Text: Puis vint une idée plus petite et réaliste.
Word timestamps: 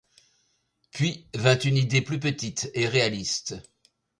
Puis 0.93 1.27
vint 1.35 1.59
une 1.59 1.77
idée 1.77 2.01
plus 2.01 2.19
petite 2.19 2.71
et 2.73 2.87
réaliste. 2.87 3.53